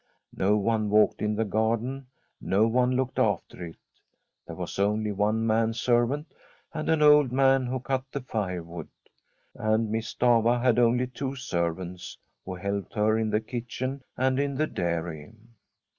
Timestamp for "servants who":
11.35-12.55